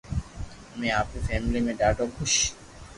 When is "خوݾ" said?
2.15-2.33